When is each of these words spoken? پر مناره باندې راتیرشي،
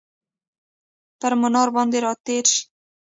پر 1.19 1.33
مناره 1.41 1.71
باندې 1.75 1.97
راتیرشي، 2.05 2.61